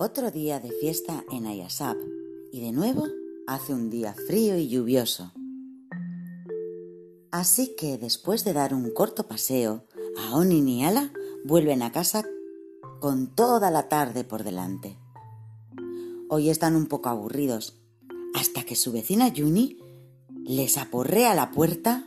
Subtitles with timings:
[0.00, 1.96] Otro día de fiesta en Ayasap
[2.52, 3.08] y de nuevo
[3.48, 5.32] hace un día frío y lluvioso.
[7.32, 9.86] Así que después de dar un corto paseo,
[10.16, 11.12] Aon y Niala
[11.44, 12.24] vuelven a casa
[13.00, 14.96] con toda la tarde por delante.
[16.28, 17.82] Hoy están un poco aburridos,
[18.34, 19.78] hasta que su vecina Yuni
[20.44, 22.06] les aporrea la puerta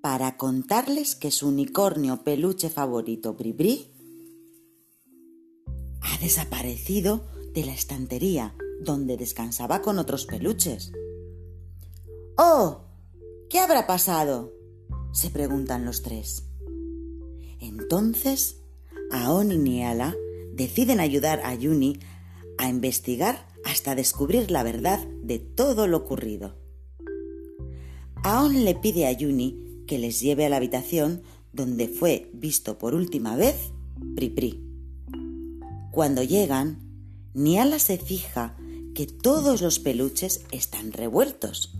[0.00, 3.92] para contarles que su unicornio peluche favorito Bribri
[6.06, 10.92] ha desaparecido de la estantería donde descansaba con otros peluches.
[12.36, 12.84] ¡Oh!
[13.50, 14.52] ¿Qué habrá pasado?
[15.12, 16.44] se preguntan los tres.
[17.58, 18.58] Entonces,
[19.10, 20.14] Aon y Niala
[20.52, 21.98] deciden ayudar a Yuni
[22.58, 26.58] a investigar hasta descubrir la verdad de todo lo ocurrido.
[28.22, 31.22] Aon le pide a Yuni que les lleve a la habitación
[31.54, 33.56] donde fue visto por última vez
[34.14, 34.65] Pripri.
[35.96, 36.76] Cuando llegan,
[37.32, 38.54] Niala se fija
[38.94, 41.74] que todos los peluches están revueltos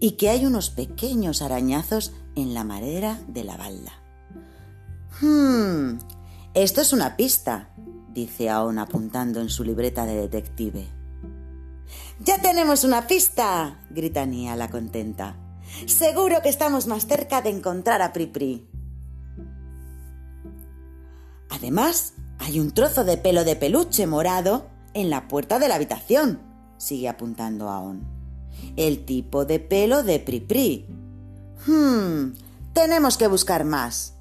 [0.00, 3.92] y que hay unos pequeños arañazos en la madera de la balda.
[5.20, 6.00] Hmm,
[6.54, 7.72] esto es una pista,
[8.12, 10.88] dice Aon apuntando en su libreta de detective.
[12.18, 13.86] ¡Ya tenemos una pista!
[13.90, 15.36] grita Niala contenta.
[15.86, 18.68] Seguro que estamos más cerca de encontrar a Pripri.
[21.48, 26.40] Además, hay un trozo de pelo de peluche morado en la puerta de la habitación,
[26.76, 28.02] sigue apuntando Aon.
[28.74, 30.86] El tipo de pelo de Pripri.
[31.66, 32.32] Hmm,
[32.72, 34.14] tenemos que buscar más,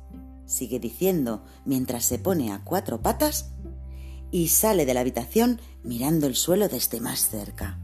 [0.46, 3.54] sigue diciendo mientras se pone a cuatro patas
[4.30, 7.80] y sale de la habitación mirando el suelo desde más cerca.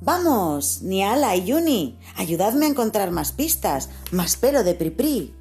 [0.00, 5.34] Vamos, Niala y Yuni, ayudadme a encontrar más pistas, más pelo de Pripri.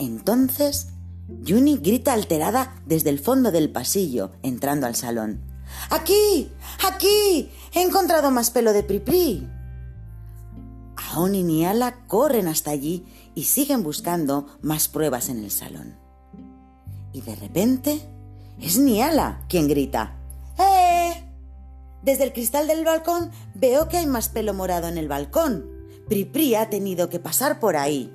[0.00, 0.88] Entonces
[1.42, 5.40] Yuni grita alterada desde el fondo del pasillo, entrando al salón.
[5.90, 6.52] ¡Aquí!
[6.86, 7.50] ¡Aquí!
[7.72, 9.48] ¡He encontrado más pelo de Pripri!
[11.12, 15.96] Aon y Niala corren hasta allí y siguen buscando más pruebas en el salón.
[17.12, 18.00] Y de repente
[18.60, 20.16] es Niala quien grita.
[20.58, 21.24] ¡Eh!
[22.02, 25.66] Desde el cristal del balcón veo que hay más pelo morado en el balcón.
[26.08, 28.14] Pripri ha tenido que pasar por ahí.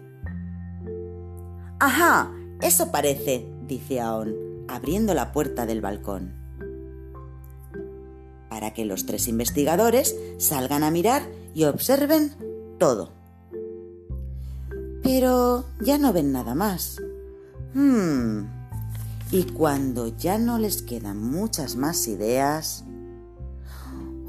[1.79, 2.31] Ajá,
[2.65, 4.33] eso parece, dice Aon,
[4.67, 6.33] abriendo la puerta del balcón.
[8.49, 12.31] Para que los tres investigadores salgan a mirar y observen
[12.79, 13.11] todo.
[15.03, 16.97] Pero ya no ven nada más.
[17.73, 18.45] Hmm.
[19.31, 22.83] Y cuando ya no les quedan muchas más ideas,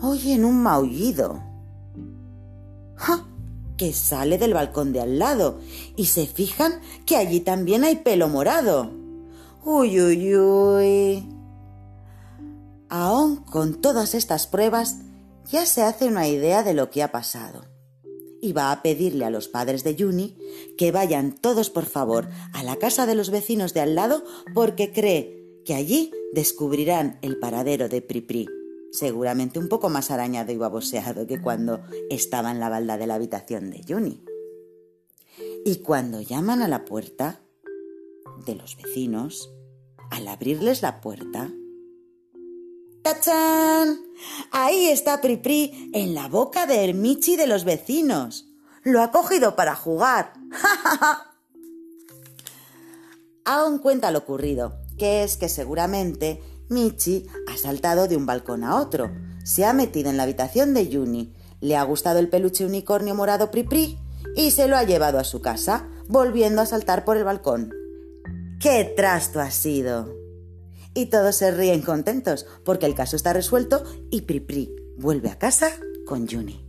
[0.02, 1.42] oyen un maullido.
[3.76, 5.60] Que sale del balcón de al lado
[5.96, 8.90] y se fijan que allí también hay pelo morado.
[9.64, 11.28] Uy, uy, uy.
[12.88, 14.96] Aún con todas estas pruebas,
[15.50, 17.64] ya se hace una idea de lo que ha pasado.
[18.40, 20.38] Y va a pedirle a los padres de Yuni
[20.78, 24.92] que vayan todos por favor a la casa de los vecinos de al lado porque
[24.92, 28.48] cree que allí descubrirán el paradero de Pripri
[28.92, 31.80] seguramente un poco más arañado y baboseado que cuando
[32.10, 34.24] estaba en la balda de la habitación de Juni.
[35.64, 37.40] Y cuando llaman a la puerta
[38.44, 39.50] de los vecinos,
[40.10, 41.50] al abrirles la puerta,
[43.02, 44.00] ¡tachán!
[44.50, 48.48] Ahí está Pripri en la boca del Michi de los vecinos.
[48.82, 50.32] Lo ha cogido para jugar.
[53.44, 58.76] Aún cuenta lo ocurrido, que es que seguramente Michi ha saltado de un balcón a
[58.76, 59.12] otro,
[59.44, 63.50] se ha metido en la habitación de Yuni, le ha gustado el peluche unicornio morado
[63.50, 63.98] Pripri
[64.34, 67.72] y se lo ha llevado a su casa, volviendo a saltar por el balcón.
[68.60, 70.12] ¡Qué trasto ha sido!
[70.94, 75.70] Y todos se ríen contentos porque el caso está resuelto y Pripri vuelve a casa
[76.06, 76.65] con Yuni.